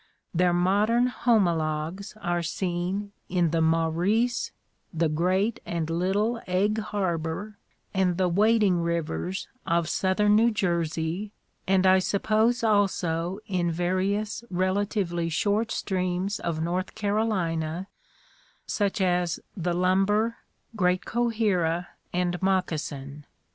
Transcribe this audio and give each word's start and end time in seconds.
Their 0.33 0.51
modern 0.51 1.05
homo 1.05 1.53
logues 1.57 2.15
are 2.23 2.41
seen 2.41 3.11
in 3.29 3.51
the 3.51 3.61
Maurice, 3.61 4.51
the 4.91 5.09
Great 5.09 5.59
and 5.63 5.91
Little 5.91 6.41
Egg 6.47 6.79
Harbor 6.79 7.59
and 7.93 8.17
the 8.17 8.27
Wading 8.27 8.79
rivers 8.81 9.47
of 9.67 9.87
southern 9.87 10.35
New 10.35 10.49
Jersey, 10.49 11.33
and 11.67 11.85
I 11.85 11.99
suppose 11.99 12.63
also 12.63 13.37
in 13.45 13.69
various 13.69 14.43
relatively 14.49 15.29
short 15.29 15.69
streams 15.69 16.39
of 16.39 16.63
North 16.63 16.95
Carolina, 16.95 17.85
such 18.65 19.01
as 19.01 19.39
the 19.55 19.73
Lumber, 19.75 20.37
Great 20.75 21.05
Cohera 21.05 21.89
and 22.11 22.41
Moceassin. 22.41 23.25